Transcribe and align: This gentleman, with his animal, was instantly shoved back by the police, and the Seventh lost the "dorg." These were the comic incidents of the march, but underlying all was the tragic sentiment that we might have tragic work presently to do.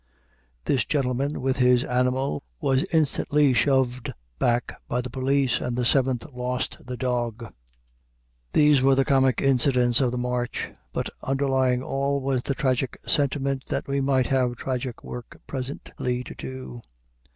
This 0.65 0.83
gentleman, 0.83 1.41
with 1.41 1.57
his 1.57 1.83
animal, 1.83 2.41
was 2.59 2.83
instantly 2.85 3.53
shoved 3.53 4.11
back 4.39 4.81
by 4.87 4.99
the 4.99 5.11
police, 5.11 5.59
and 5.61 5.77
the 5.77 5.85
Seventh 5.85 6.25
lost 6.33 6.79
the 6.87 6.97
"dorg." 6.97 7.53
These 8.53 8.81
were 8.81 8.95
the 8.95 9.05
comic 9.05 9.43
incidents 9.43 10.01
of 10.01 10.09
the 10.09 10.17
march, 10.17 10.71
but 10.91 11.11
underlying 11.21 11.83
all 11.83 12.19
was 12.19 12.41
the 12.41 12.55
tragic 12.55 12.97
sentiment 13.05 13.67
that 13.67 13.87
we 13.87 14.01
might 14.01 14.25
have 14.25 14.55
tragic 14.55 15.03
work 15.03 15.39
presently 15.45 16.23
to 16.23 16.33
do. 16.33 16.81